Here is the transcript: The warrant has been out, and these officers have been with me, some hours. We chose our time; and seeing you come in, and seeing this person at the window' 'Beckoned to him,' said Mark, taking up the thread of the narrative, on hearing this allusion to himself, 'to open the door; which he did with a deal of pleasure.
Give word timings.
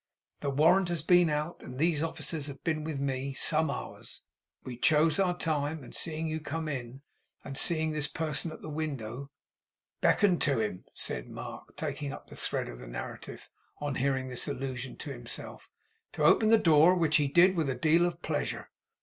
The 0.39 0.49
warrant 0.49 0.89
has 0.89 1.03
been 1.03 1.29
out, 1.29 1.61
and 1.61 1.77
these 1.77 2.01
officers 2.01 2.47
have 2.47 2.63
been 2.63 2.83
with 2.83 2.99
me, 2.99 3.33
some 3.35 3.69
hours. 3.69 4.23
We 4.63 4.75
chose 4.75 5.19
our 5.19 5.37
time; 5.37 5.83
and 5.83 5.93
seeing 5.93 6.25
you 6.27 6.39
come 6.39 6.67
in, 6.67 7.03
and 7.43 7.55
seeing 7.55 7.91
this 7.91 8.07
person 8.07 8.51
at 8.51 8.63
the 8.63 8.67
window' 8.69 9.29
'Beckoned 10.01 10.41
to 10.41 10.59
him,' 10.59 10.85
said 10.95 11.29
Mark, 11.29 11.75
taking 11.77 12.11
up 12.11 12.29
the 12.29 12.35
thread 12.35 12.67
of 12.67 12.79
the 12.79 12.87
narrative, 12.87 13.47
on 13.77 13.93
hearing 13.93 14.27
this 14.27 14.47
allusion 14.47 14.95
to 14.97 15.11
himself, 15.11 15.69
'to 16.13 16.23
open 16.23 16.49
the 16.49 16.57
door; 16.57 16.95
which 16.95 17.17
he 17.17 17.27
did 17.27 17.55
with 17.55 17.69
a 17.69 17.75
deal 17.75 18.03
of 18.07 18.23
pleasure. 18.23 18.71